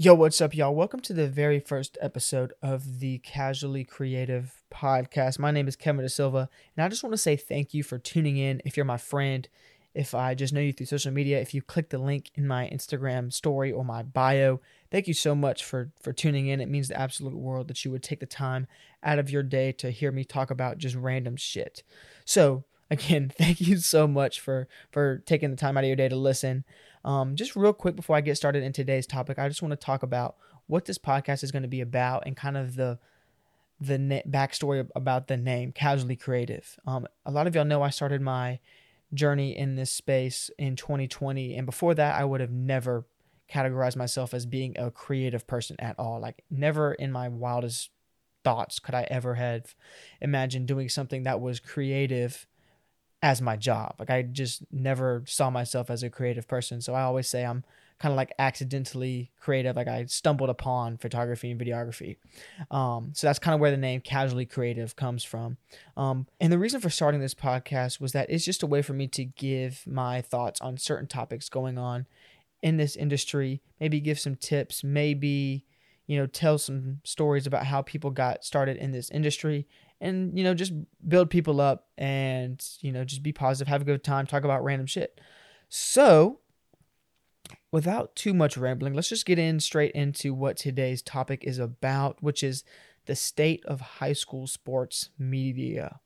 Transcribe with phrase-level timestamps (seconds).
[0.00, 0.76] Yo, what's up, y'all?
[0.76, 5.40] Welcome to the very first episode of the Casually Creative podcast.
[5.40, 7.98] My name is Kevin Da Silva, and I just want to say thank you for
[7.98, 8.62] tuning in.
[8.64, 9.48] If you're my friend,
[9.94, 12.70] if I just know you through social media, if you click the link in my
[12.72, 14.60] Instagram story or my bio,
[14.92, 16.60] thank you so much for for tuning in.
[16.60, 18.68] It means the absolute world that you would take the time
[19.02, 21.82] out of your day to hear me talk about just random shit.
[22.24, 26.08] So, again, thank you so much for for taking the time out of your day
[26.08, 26.64] to listen.
[27.04, 29.76] Um, just real quick before I get started in today's topic, I just want to
[29.76, 30.36] talk about
[30.66, 32.98] what this podcast is going to be about and kind of the
[33.80, 36.78] the na- backstory about the name Casually Creative.
[36.86, 38.58] Um, a lot of y'all know I started my
[39.14, 43.06] journey in this space in 2020, and before that, I would have never
[43.50, 46.20] categorized myself as being a creative person at all.
[46.20, 47.90] Like never in my wildest
[48.44, 49.74] thoughts could I ever have
[50.20, 52.46] imagined doing something that was creative
[53.22, 53.96] as my job.
[53.98, 56.80] Like I just never saw myself as a creative person.
[56.80, 57.64] So I always say I'm
[57.98, 59.74] kind of like accidentally creative.
[59.74, 62.16] Like I stumbled upon photography and videography.
[62.70, 65.56] Um, so that's kind of where the name casually creative comes from.
[65.96, 68.92] Um, and the reason for starting this podcast was that it's just a way for
[68.92, 72.06] me to give my thoughts on certain topics going on
[72.62, 75.64] in this industry, maybe give some tips, maybe,
[76.06, 79.66] you know, tell some stories about how people got started in this industry
[80.00, 80.72] and you know just
[81.06, 84.64] build people up and you know just be positive have a good time talk about
[84.64, 85.20] random shit
[85.68, 86.40] so
[87.72, 92.22] without too much rambling let's just get in straight into what today's topic is about
[92.22, 92.64] which is
[93.06, 96.00] the state of high school sports media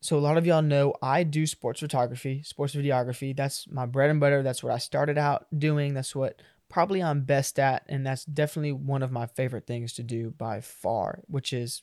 [0.00, 3.36] so a lot of y'all know I do sports photography, sports videography.
[3.36, 4.40] That's my bread and butter.
[4.40, 5.94] That's what I started out doing.
[5.94, 10.02] That's what probably I'm best at and that's definitely one of my favorite things to
[10.02, 11.82] do by far, which is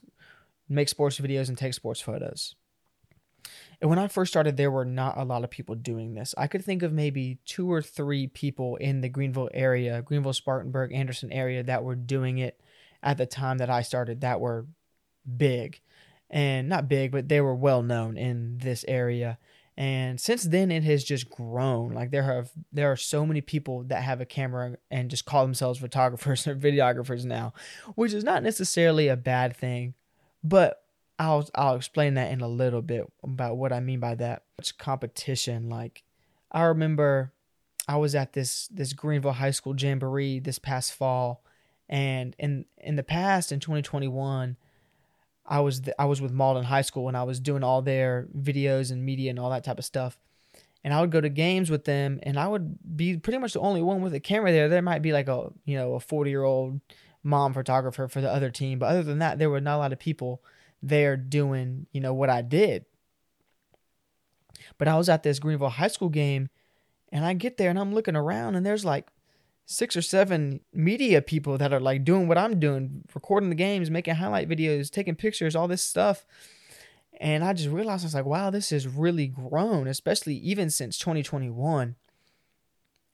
[0.69, 2.55] make sports videos and take sports photos.
[3.81, 6.33] And when I first started, there were not a lot of people doing this.
[6.37, 10.93] I could think of maybe two or three people in the Greenville area, Greenville, Spartanburg,
[10.93, 12.61] Anderson area that were doing it
[13.01, 14.67] at the time that I started that were
[15.37, 15.81] big.
[16.29, 19.37] And not big, but they were well known in this area.
[19.75, 21.93] And since then it has just grown.
[21.93, 25.43] Like there have there are so many people that have a camera and just call
[25.43, 27.53] themselves photographers or videographers now,
[27.95, 29.95] which is not necessarily a bad thing
[30.43, 30.83] but
[31.19, 34.43] I'll I'll explain that in a little bit about what I mean by that.
[34.57, 35.69] It's competition.
[35.69, 36.03] Like
[36.51, 37.33] I remember
[37.87, 41.43] I was at this this Greenville High School jamboree this past fall,
[41.87, 44.57] and in in the past in 2021,
[45.45, 48.27] I was th- I was with Mauldin High School and I was doing all their
[48.37, 50.17] videos and media and all that type of stuff.
[50.85, 53.61] And I would go to games with them, and I would be pretty much the
[53.61, 54.67] only one with a camera there.
[54.67, 56.81] There might be like a you know a 40 year old
[57.23, 58.79] mom photographer for the other team.
[58.79, 60.43] But other than that, there were not a lot of people
[60.81, 62.85] there doing, you know, what I did.
[64.77, 66.49] But I was at this Greenville High School game
[67.11, 69.07] and I get there and I'm looking around and there's like
[69.65, 73.89] six or seven media people that are like doing what I'm doing, recording the games,
[73.89, 76.25] making highlight videos, taking pictures, all this stuff.
[77.19, 80.97] And I just realized I was like, wow, this has really grown, especially even since
[80.97, 81.95] 2021.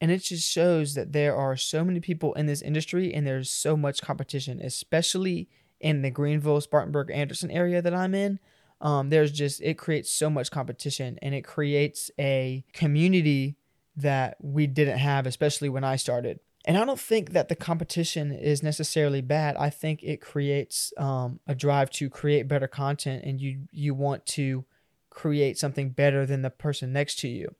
[0.01, 3.51] And it just shows that there are so many people in this industry and there's
[3.51, 5.49] so much competition, especially
[5.79, 8.39] in the Greenville, Spartanburg, Anderson area that I'm in.
[8.81, 13.57] Um, there's just, it creates so much competition and it creates a community
[13.97, 16.39] that we didn't have, especially when I started.
[16.65, 19.55] And I don't think that the competition is necessarily bad.
[19.57, 24.25] I think it creates um, a drive to create better content and you, you want
[24.27, 24.65] to
[25.09, 27.55] create something better than the person next to you.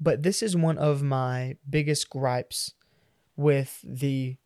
[0.00, 2.74] But this is one of my biggest gripes
[3.36, 4.36] with the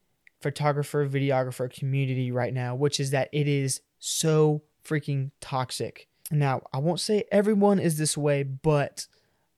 [0.41, 6.09] photographer, videographer community right now, which is that it is so freaking toxic.
[6.31, 9.07] Now, I won't say everyone is this way, but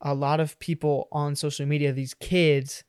[0.00, 2.84] a lot of people on social media, these kids,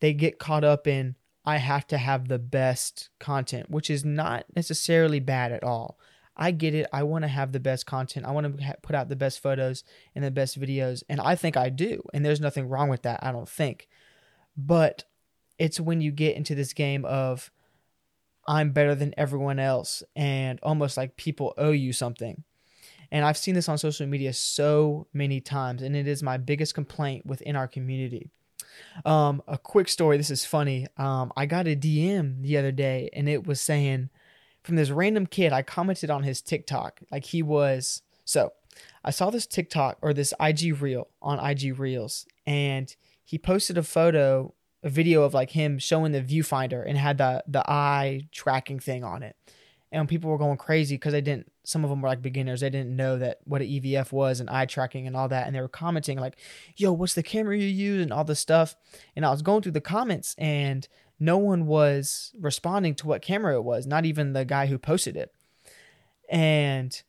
[0.00, 4.44] they get caught up in, I have to have the best content, which is not
[4.54, 5.98] necessarily bad at all.
[6.36, 6.86] I get it.
[6.92, 8.26] I want to have the best content.
[8.26, 9.84] I want to put out the best photos
[10.14, 11.02] and the best videos.
[11.08, 12.02] And I think I do.
[12.12, 13.88] And there's nothing wrong with that, I don't think.
[14.56, 15.04] But
[15.58, 17.50] it's when you get into this game of
[18.46, 22.44] I'm better than everyone else and almost like people owe you something.
[23.10, 25.82] And I've seen this on social media so many times.
[25.82, 28.30] And it is my biggest complaint within our community.
[29.04, 30.16] Um, a quick story.
[30.16, 30.88] This is funny.
[30.96, 34.10] Um, I got a DM the other day and it was saying,
[34.64, 35.52] from this random kid.
[35.52, 37.00] I commented on his TikTok.
[37.12, 38.52] Like he was so
[39.04, 42.94] I saw this TikTok or this IG reel on IG Reels and
[43.24, 47.44] he posted a photo, a video of like him showing the viewfinder and had the
[47.46, 49.36] the eye tracking thing on it.
[49.94, 52.60] And people were going crazy because they didn't some of them were like beginners.
[52.60, 55.46] They didn't know that what an EVF was and eye tracking and all that.
[55.46, 56.36] And they were commenting like,
[56.76, 58.76] yo, what's the camera you use and all this stuff.
[59.16, 60.86] And I was going through the comments and
[61.18, 65.16] no one was responding to what camera it was, not even the guy who posted
[65.16, 65.32] it.
[66.28, 67.00] And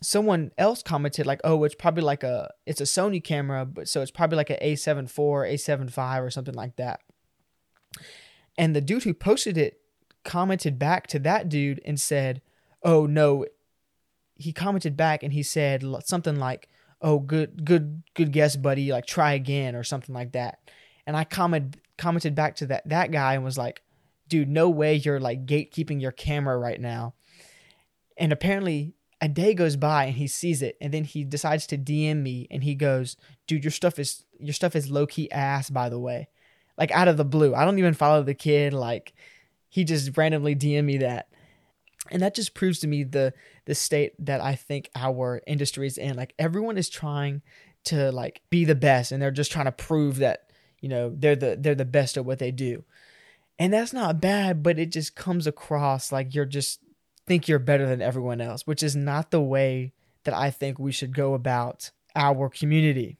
[0.00, 4.00] someone else commented like, "Oh, it's probably like a it's a Sony camera, but so
[4.00, 7.00] it's probably like a A7 IV, A7 V or something like that."
[8.56, 9.81] And the dude who posted it
[10.24, 12.42] commented back to that dude and said,
[12.82, 13.46] "Oh no."
[14.36, 16.68] He commented back and he said something like,
[17.00, 20.58] "Oh, good good good guess, buddy, like try again or something like that."
[21.06, 23.82] And I commented commented back to that that guy and was like,
[24.28, 27.14] "Dude, no way you're like gatekeeping your camera right now."
[28.16, 31.78] And apparently a day goes by and he sees it and then he decides to
[31.78, 33.16] DM me and he goes,
[33.46, 36.28] "Dude, your stuff is your stuff is low key ass by the way."
[36.78, 37.54] Like out of the blue.
[37.54, 39.12] I don't even follow the kid like
[39.72, 41.28] he just randomly DM me that.
[42.10, 43.32] And that just proves to me the
[43.64, 46.14] the state that I think our industry is in.
[46.14, 47.40] Like everyone is trying
[47.84, 50.50] to like be the best and they're just trying to prove that,
[50.82, 52.84] you know, they're the they're the best at what they do.
[53.58, 56.80] And that's not bad, but it just comes across like you're just
[57.26, 60.92] think you're better than everyone else, which is not the way that I think we
[60.92, 63.16] should go about our community.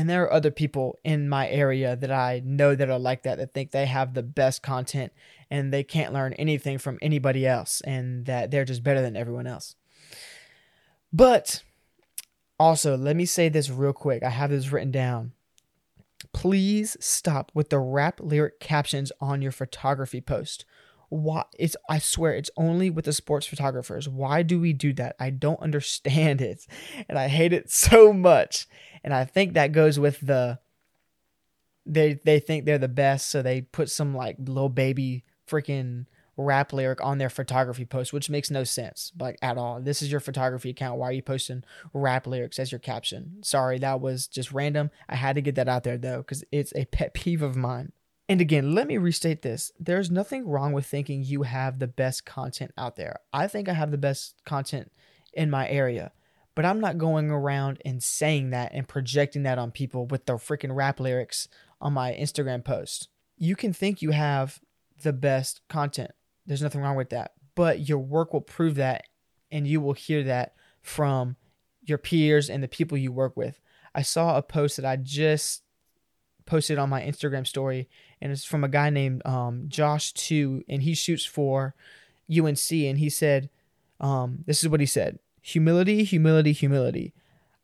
[0.00, 3.36] And there are other people in my area that I know that are like that,
[3.36, 5.12] that think they have the best content
[5.50, 9.46] and they can't learn anything from anybody else and that they're just better than everyone
[9.46, 9.74] else.
[11.12, 11.62] But
[12.58, 14.22] also, let me say this real quick.
[14.22, 15.32] I have this written down.
[16.32, 20.64] Please stop with the rap lyric captions on your photography post
[21.10, 24.08] why it's i swear it's only with the sports photographers.
[24.08, 25.16] Why do we do that?
[25.20, 26.66] I don't understand it
[27.08, 28.66] and i hate it so much.
[29.04, 30.58] And i think that goes with the
[31.84, 36.72] they they think they're the best so they put some like little baby freaking rap
[36.72, 39.80] lyric on their photography post which makes no sense like at all.
[39.80, 40.98] This is your photography account.
[40.98, 43.38] Why are you posting rap lyrics as your caption?
[43.42, 44.90] Sorry that was just random.
[45.08, 47.92] I had to get that out there though because it's a pet peeve of mine
[48.30, 49.72] and again, let me restate this.
[49.80, 53.16] There's nothing wrong with thinking you have the best content out there.
[53.32, 54.92] I think I have the best content
[55.32, 56.12] in my area,
[56.54, 60.34] but I'm not going around and saying that and projecting that on people with the
[60.34, 61.48] freaking rap lyrics
[61.80, 63.08] on my Instagram post.
[63.36, 64.60] You can think you have
[65.02, 66.12] the best content.
[66.46, 69.08] There's nothing wrong with that, but your work will prove that
[69.50, 71.34] and you will hear that from
[71.82, 73.60] your peers and the people you work with.
[73.92, 75.64] I saw a post that I just
[76.50, 77.88] posted on my Instagram story,
[78.20, 81.76] and it's from a guy named um, Josh Two, and he shoots for
[82.28, 83.48] UNC, and he said,
[84.00, 87.14] um, "This is what he said: humility, humility, humility.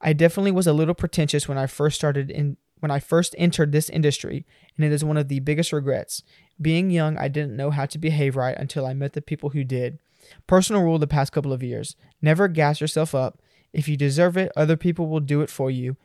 [0.01, 3.73] I definitely was a little pretentious when I first started in when I first entered
[3.73, 4.47] this industry,
[4.77, 6.23] and it is one of the biggest regrets.
[6.61, 9.65] Being young, I didn't know how to behave right until I met the people who
[9.65, 9.99] did.
[10.47, 13.41] Personal rule the past couple of years: never gas yourself up.
[13.73, 15.97] If you deserve it, other people will do it for you.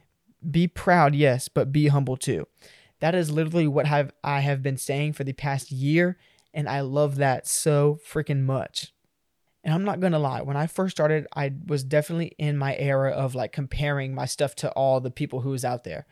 [0.49, 2.47] Be proud, yes, but be humble too.
[2.99, 6.17] That is literally what have I have been saying for the past year,
[6.53, 8.93] and I love that so freaking much.
[9.63, 13.11] And I'm not gonna lie, when I first started, I was definitely in my era
[13.11, 16.07] of like comparing my stuff to all the people who was out there.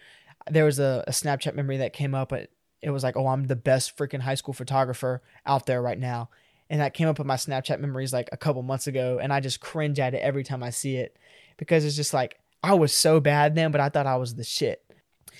[0.49, 2.49] There was a, a Snapchat memory that came up, but
[2.81, 6.29] it was like, oh, I'm the best freaking high school photographer out there right now.
[6.69, 9.39] And that came up in my Snapchat memories like a couple months ago, and I
[9.39, 11.17] just cringe at it every time I see it
[11.57, 14.43] because it's just like I was so bad then, but I thought I was the
[14.43, 14.83] shit.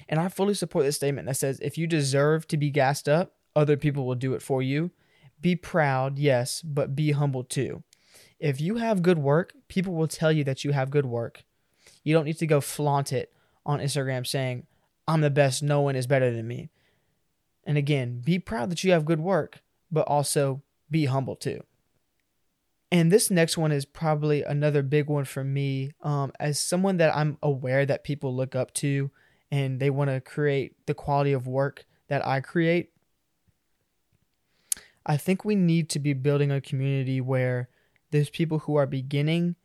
[0.07, 3.33] And I fully support this statement that says if you deserve to be gassed up,
[3.56, 4.92] other people will do it for you.
[5.42, 7.83] Be proud, yes, but be humble too.
[8.40, 11.44] If you have good work, people will tell you that you have good work.
[12.04, 13.33] You don't need to go flaunt it
[13.66, 14.66] on Instagram saying,
[15.07, 16.69] I'm the best, no one is better than me.
[17.66, 19.61] And again, be proud that you have good work,
[19.92, 21.64] but also be humble too.
[22.91, 25.91] And this next one is probably another big one for me.
[26.01, 29.11] Um, as someone that I'm aware that people look up to
[29.51, 32.91] and they want to create the quality of work that I create,
[35.05, 37.69] I think we need to be building a community where
[38.11, 39.55] there's people who are beginning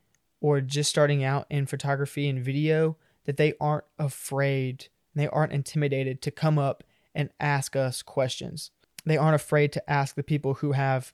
[0.41, 6.21] or just starting out in photography and video that they aren't afraid, they aren't intimidated
[6.23, 8.71] to come up and ask us questions.
[9.07, 11.13] They aren't afraid to ask the people who have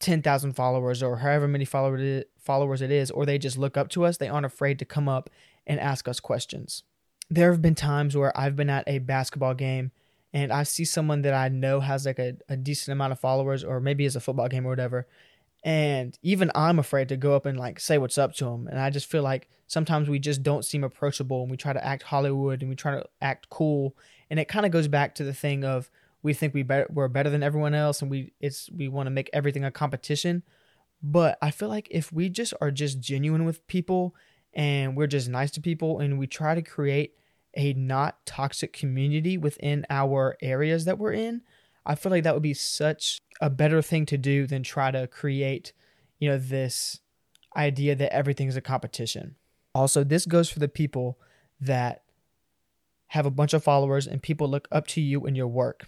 [0.00, 4.16] 10,000 followers or however many followers it is, or they just look up to us,
[4.16, 5.30] they aren't afraid to come up
[5.66, 6.82] and ask us questions.
[7.28, 9.92] There have been times where I've been at a basketball game
[10.32, 13.62] and I see someone that I know has like a, a decent amount of followers,
[13.62, 15.06] or maybe it's a football game or whatever.
[15.62, 18.66] And even I'm afraid to go up and like say what's up to them.
[18.68, 21.84] And I just feel like sometimes we just don't seem approachable and we try to
[21.84, 23.94] act Hollywood and we try to act cool.
[24.30, 25.90] And it kind of goes back to the thing of
[26.22, 29.10] we think we better, we're better than everyone else and we it's we want to
[29.10, 30.42] make everything a competition
[31.02, 34.14] but i feel like if we just are just genuine with people
[34.52, 37.14] and we're just nice to people and we try to create
[37.56, 41.42] a not toxic community within our areas that we're in
[41.84, 45.06] I feel like that would be such a better thing to do than try to
[45.06, 45.72] create,
[46.18, 47.00] you know, this
[47.56, 49.36] idea that everything's a competition.
[49.74, 51.18] Also, this goes for the people
[51.60, 52.04] that
[53.08, 55.86] have a bunch of followers and people look up to you in your work.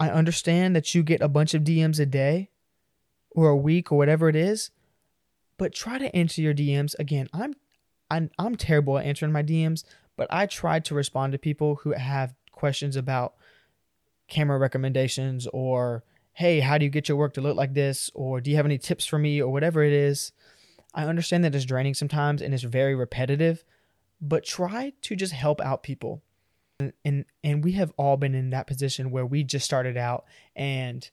[0.00, 2.50] I understand that you get a bunch of DMs a day
[3.30, 4.70] or a week or whatever it is,
[5.56, 6.94] but try to answer your DMs.
[6.98, 7.54] Again, I'm
[8.10, 9.84] I'm, I'm terrible at answering my DMs,
[10.16, 13.34] but I try to respond to people who have questions about
[14.28, 18.40] camera recommendations or hey, how do you get your work to look like this or
[18.40, 20.32] do you have any tips for me or whatever it is.
[20.94, 23.64] I understand that it's draining sometimes and it's very repetitive,
[24.20, 26.22] but try to just help out people.
[26.80, 31.08] And, and we have all been in that position where we just started out and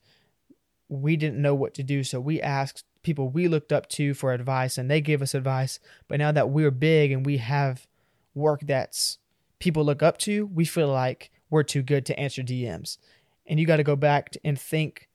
[0.88, 4.32] we didn't know what to do, so we asked people we looked up to for
[4.32, 5.80] advice and they gave us advice.
[6.06, 7.86] But now that we're big and we have
[8.34, 9.18] work that's
[9.58, 12.98] people look up to, we feel like we're too good to answer DMs.
[13.46, 15.08] And you got to go back and think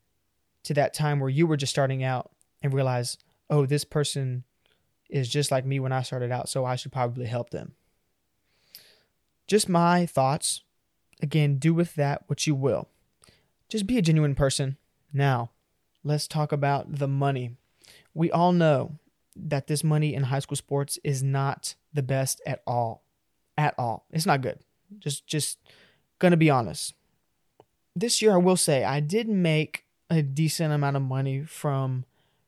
[0.63, 2.31] to that time where you were just starting out
[2.61, 3.17] and realize,
[3.49, 4.43] oh, this person
[5.09, 7.73] is just like me when I started out, so I should probably help them.
[9.51, 10.61] Just my thoughts.
[11.21, 12.87] Again, do with that what you will.
[13.67, 14.77] Just be a genuine person.
[15.11, 15.51] Now,
[16.05, 17.57] let's talk about the money.
[18.13, 18.97] We all know
[19.35, 23.03] that this money in high school sports is not the best at all.
[23.57, 24.05] At all.
[24.11, 24.59] It's not good.
[24.99, 25.59] Just just
[26.21, 26.93] to be honest.
[27.93, 32.05] This year I will say I did make a decent amount of money from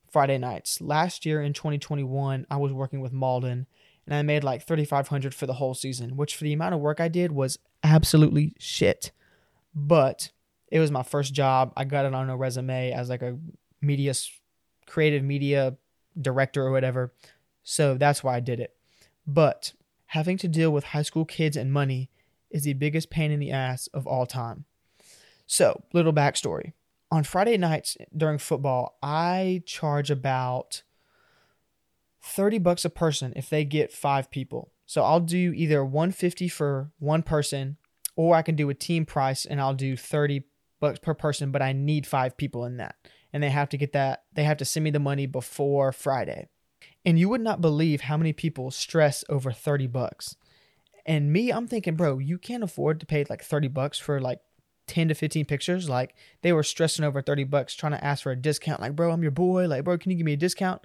[0.09, 0.79] Friday nights.
[0.79, 3.65] Last year in 2021, I was working with Mauldin
[4.05, 6.99] and I made like 3500 for the whole season, which for the amount of work
[6.99, 9.11] I did was absolutely shit.
[9.73, 10.31] But
[10.69, 11.73] it was my first job.
[11.77, 13.37] I got it on a resume as like a
[13.81, 14.13] media
[14.85, 15.77] creative media
[16.19, 17.13] director or whatever.
[17.63, 18.75] So that's why I did it.
[19.25, 19.73] But
[20.07, 22.09] having to deal with high school kids and money
[22.51, 24.65] is the biggest pain in the ass of all time.
[25.47, 26.73] So, little backstory.
[27.11, 30.83] On Friday nights during football, I charge about
[32.23, 34.71] 30 bucks a person if they get five people.
[34.85, 37.77] So I'll do either 150 for one person
[38.15, 40.43] or I can do a team price and I'll do 30
[40.79, 42.95] bucks per person, but I need five people in that
[43.33, 46.47] and they have to get that they have to send me the money before Friday.
[47.03, 50.37] And you would not believe how many people stress over 30 bucks.
[51.05, 54.39] And me, I'm thinking, bro, you can't afford to pay like 30 bucks for like
[54.87, 55.89] 10 to 15 pictures.
[55.89, 58.79] Like they were stressing over 30 bucks trying to ask for a discount.
[58.79, 59.67] Like, bro, I'm your boy.
[59.67, 60.81] Like, bro, can you give me a discount?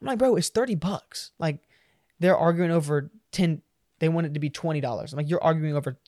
[0.00, 1.32] I'm like, bro, it's 30 bucks.
[1.38, 1.60] Like
[2.18, 3.62] they're arguing over 10
[4.00, 5.12] they want it to be $20.
[5.12, 5.98] I'm like, you're arguing over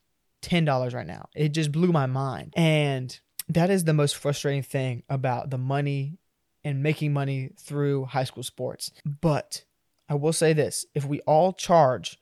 [0.42, 1.28] $10 right now.
[1.34, 2.54] It just blew my mind.
[2.56, 3.18] And
[3.48, 6.18] that is the most frustrating thing about the money
[6.64, 8.92] and making money through high school sports.
[9.04, 9.64] But
[10.08, 12.18] I will say this if we all charge,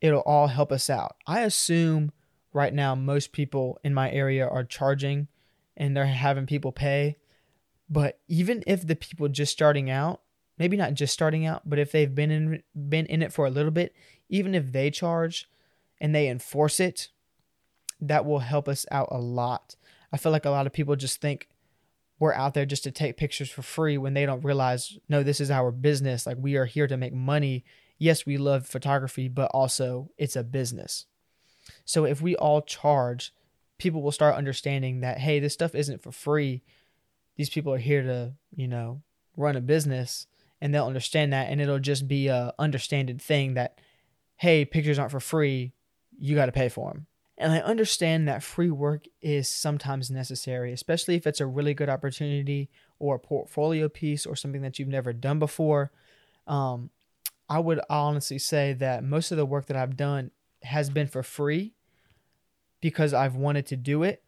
[0.00, 1.16] it'll all help us out.
[1.26, 2.12] I assume
[2.52, 5.28] right now most people in my area are charging
[5.76, 7.18] and they're having people pay.
[7.88, 10.21] But even if the people just starting out,
[10.58, 13.50] maybe not just starting out, but if they've been in been in it for a
[13.50, 13.94] little bit,
[14.28, 15.48] even if they charge
[16.00, 17.08] and they enforce it,
[18.00, 19.76] that will help us out a lot.
[20.12, 21.48] I feel like a lot of people just think
[22.18, 25.40] we're out there just to take pictures for free when they don't realize, no, this
[25.40, 26.26] is our business.
[26.26, 27.64] Like we are here to make money.
[27.98, 31.06] Yes, we love photography, but also it's a business.
[31.84, 33.32] So if we all charge,
[33.78, 36.62] people will start understanding that, hey, this stuff isn't for free.
[37.36, 39.02] These people are here to, you know,
[39.36, 40.26] run a business
[40.62, 43.78] and they'll understand that and it'll just be a understanded thing that,
[44.36, 45.72] hey, pictures aren't for free.
[46.20, 47.06] You got to pay for them.
[47.36, 51.88] And I understand that free work is sometimes necessary, especially if it's a really good
[51.88, 55.90] opportunity or a portfolio piece or something that you've never done before.
[56.46, 56.90] Um,
[57.48, 60.30] I would honestly say that most of the work that I've done
[60.62, 61.74] has been for free
[62.80, 64.22] because I've wanted to do it,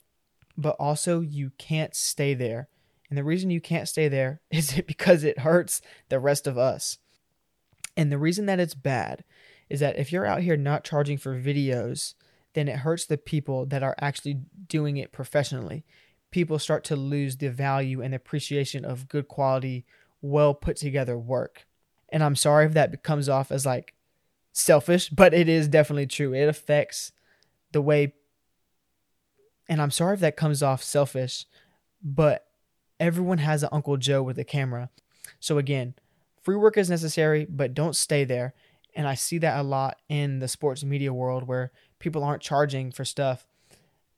[0.58, 2.66] but also you can't stay there.
[3.08, 6.98] And the reason you can't stay there is because it hurts the rest of us.
[7.96, 9.24] And the reason that it's bad
[9.70, 12.14] is that if you're out here not charging for videos,
[12.54, 15.84] then it hurts the people that are actually doing it professionally.
[16.30, 19.84] People start to lose the value and appreciation of good quality,
[20.20, 21.66] well put together work.
[22.08, 23.94] And I'm sorry if that comes off as like
[24.52, 26.32] selfish, but it is definitely true.
[26.32, 27.12] It affects
[27.72, 28.14] the way,
[29.68, 31.46] and I'm sorry if that comes off selfish,
[32.02, 32.46] but
[33.04, 34.88] everyone has an Uncle Joe with a camera.
[35.38, 35.94] So again,
[36.42, 38.54] free work is necessary, but don't stay there.
[38.96, 42.90] And I see that a lot in the sports media world where people aren't charging
[42.92, 43.46] for stuff.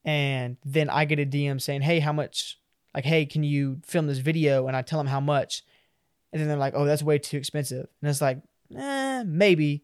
[0.05, 2.61] And then I get a DM saying, Hey, how much?
[2.95, 4.69] Like, hey, can you film this video?
[4.69, 5.65] And I tell them how much.
[6.33, 7.89] And then they're like, Oh, that's way too expensive.
[8.01, 8.39] And it's like,
[8.77, 9.83] eh, maybe,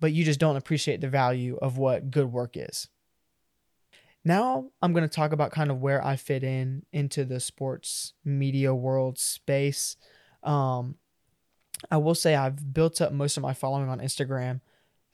[0.00, 2.88] but you just don't appreciate the value of what good work is.
[4.24, 8.12] Now I'm going to talk about kind of where I fit in into the sports
[8.24, 9.96] media world space.
[10.42, 10.96] Um,
[11.90, 14.60] I will say I've built up most of my following on Instagram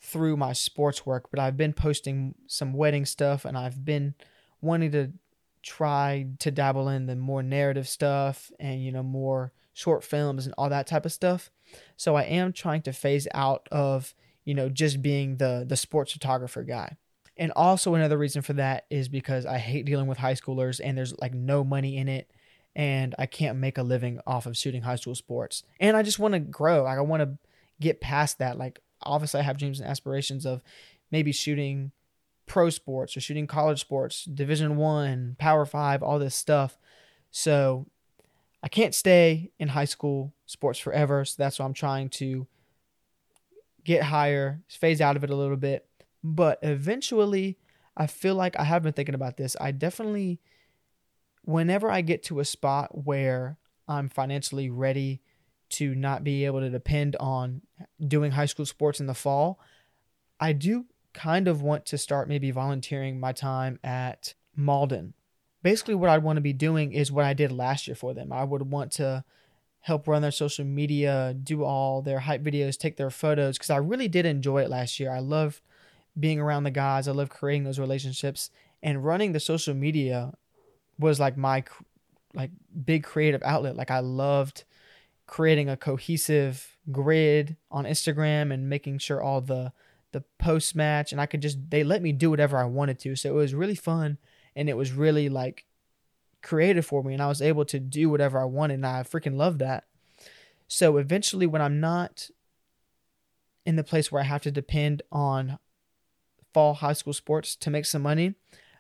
[0.00, 4.15] through my sports work, but I've been posting some wedding stuff and I've been
[4.61, 5.12] wanting to
[5.62, 10.55] try to dabble in the more narrative stuff and, you know, more short films and
[10.59, 11.50] all that type of stuff.
[11.97, 16.12] So I am trying to phase out of, you know, just being the the sports
[16.12, 16.97] photographer guy.
[17.38, 20.99] And also another reason for that is because I hate dealing with high schoolers and
[20.99, 22.28] there's like no money in it
[22.75, 25.62] and I can't make a living off of shooting high school sports.
[25.78, 26.83] And I just want to grow.
[26.83, 27.38] Like I want to
[27.80, 28.59] get past that.
[28.59, 30.62] Like obviously I have dreams and aspirations of
[31.12, 31.92] maybe shooting
[32.47, 36.76] pro sports or shooting college sports, division 1, power 5, all this stuff.
[37.30, 37.87] So
[38.62, 42.47] I can't stay in high school sports forever, so that's why I'm trying to
[43.85, 45.88] get higher, phase out of it a little bit
[46.22, 47.58] but eventually,
[47.96, 49.56] I feel like I have been thinking about this.
[49.60, 50.40] I definitely,
[51.42, 53.58] whenever I get to a spot where
[53.88, 55.20] I'm financially ready
[55.70, 57.62] to not be able to depend on
[58.06, 59.60] doing high school sports in the fall,
[60.40, 65.12] I do kind of want to start maybe volunteering my time at Mauldin.
[65.62, 68.32] Basically, what I'd want to be doing is what I did last year for them.
[68.32, 69.25] I would want to
[69.80, 73.76] help run their social media, do all their hype videos, take their photos, because I
[73.78, 75.12] really did enjoy it last year.
[75.12, 75.60] I love
[76.18, 77.08] being around the guys.
[77.08, 78.50] I love creating those relationships
[78.82, 80.32] and running the social media
[80.98, 81.64] was like my
[82.34, 82.50] like
[82.84, 83.76] big creative outlet.
[83.76, 84.64] Like I loved
[85.26, 89.72] creating a cohesive grid on Instagram and making sure all the
[90.12, 93.14] the posts match and I could just they let me do whatever I wanted to.
[93.14, 94.18] So it was really fun
[94.56, 95.66] and it was really like
[96.42, 99.37] creative for me and I was able to do whatever I wanted and I freaking
[99.37, 99.84] love that.
[100.66, 102.30] So eventually when I'm not
[103.66, 105.58] in the place where I have to depend on
[106.59, 108.35] fall high school sports to make some money,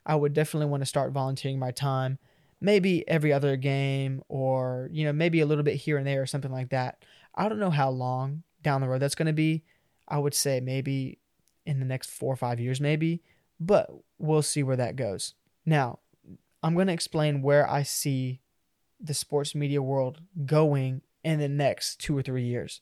[0.04, 2.18] I would definitely want to start volunteering my time,
[2.60, 6.26] maybe every other game or, you know, maybe a little bit here and there or
[6.26, 7.04] something like that.
[7.36, 9.62] I don't know how long down the road that's going to be.
[10.08, 11.20] I would say maybe
[11.66, 13.22] in the next four or five years, maybe,
[13.60, 13.88] but
[14.18, 15.34] we'll see where that goes.
[15.64, 16.00] Now,
[16.64, 18.40] I'm going to explain where I see
[18.98, 22.80] the sports media world going in the next two or three years.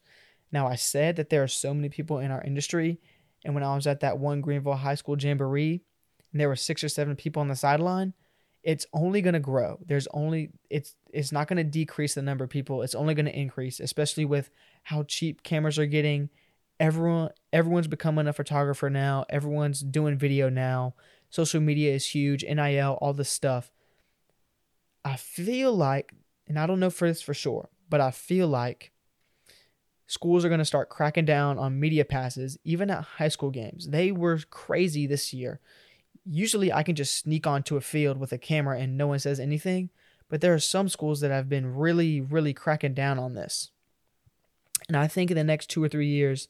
[0.51, 2.99] Now, I said that there are so many people in our industry
[3.47, 5.81] and when I was at that one Greenville High School jamboree,
[6.33, 8.13] and there were six or seven people on the sideline,
[8.65, 9.79] it's only going to grow.
[9.87, 12.83] There's only it's it's not going to decrease the number of people.
[12.83, 14.51] It's only going to increase, especially with
[14.83, 16.29] how cheap cameras are getting.
[16.81, 19.25] Everyone everyone's becoming a photographer now.
[19.31, 20.97] Everyone's doing video now.
[21.31, 22.43] Social media is huge.
[22.43, 23.71] NIL, all this stuff.
[25.05, 26.13] I feel like,
[26.49, 28.91] and I don't know for this for sure, but I feel like
[30.07, 33.89] schools are going to start cracking down on media passes, even at high school games.
[33.89, 35.61] They were crazy this year.
[36.25, 39.39] Usually, I can just sneak onto a field with a camera and no one says
[39.39, 39.91] anything,
[40.29, 43.71] but there are some schools that have been really, really cracking down on this.
[44.89, 46.49] And I think in the next two or three years,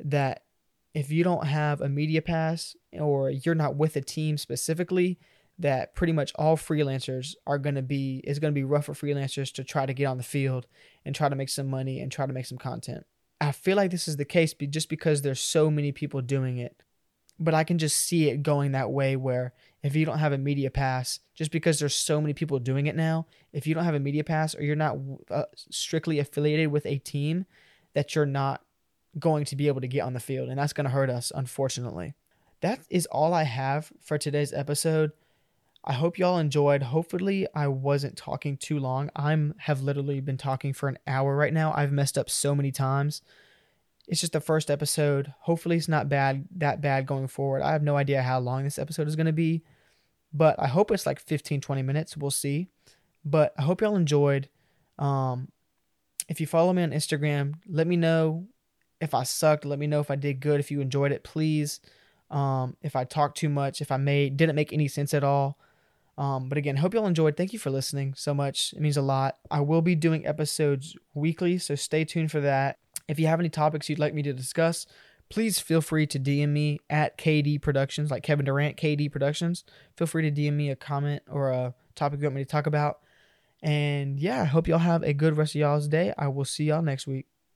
[0.00, 0.42] that
[0.94, 5.18] if you don't have a media pass or you're not with a team specifically,
[5.58, 8.94] that pretty much all freelancers are going to be it's going to be rough for
[8.94, 10.66] freelancers to try to get on the field
[11.04, 13.04] and try to make some money and try to make some content.
[13.40, 16.82] I feel like this is the case just because there's so many people doing it.
[17.40, 19.52] But I can just see it going that way where
[19.84, 22.96] if you don't have a media pass, just because there's so many people doing it
[22.96, 24.96] now, if you don't have a media pass or you're not
[25.30, 27.46] uh, strictly affiliated with a team,
[27.94, 28.62] that you're not
[29.20, 30.48] going to be able to get on the field.
[30.48, 32.14] And that's going to hurt us, unfortunately.
[32.60, 35.12] That is all I have for today's episode.
[35.88, 36.82] I hope y'all enjoyed.
[36.82, 39.10] Hopefully, I wasn't talking too long.
[39.16, 41.72] I'm have literally been talking for an hour right now.
[41.74, 43.22] I've messed up so many times.
[44.06, 45.32] It's just the first episode.
[45.40, 47.62] Hopefully, it's not bad that bad going forward.
[47.62, 49.64] I have no idea how long this episode is going to be,
[50.30, 52.18] but I hope it's like 15 20 minutes.
[52.18, 52.68] We'll see.
[53.24, 54.50] But I hope y'all enjoyed.
[54.98, 55.48] Um
[56.28, 58.46] if you follow me on Instagram, let me know
[59.00, 61.80] if I sucked, let me know if I did good, if you enjoyed it, please.
[62.30, 65.58] Um, if I talked too much, if I made didn't make any sense at all,
[66.18, 67.36] um, but again, hope y'all enjoyed.
[67.36, 68.72] Thank you for listening so much.
[68.72, 69.38] It means a lot.
[69.52, 72.76] I will be doing episodes weekly, so stay tuned for that.
[73.06, 74.84] If you have any topics you'd like me to discuss,
[75.30, 79.62] please feel free to DM me at KD Productions, like Kevin Durant, KD Productions.
[79.96, 82.66] Feel free to DM me a comment or a topic you want me to talk
[82.66, 82.98] about.
[83.62, 86.12] And yeah, I hope y'all have a good rest of y'all's day.
[86.18, 87.26] I will see y'all next week.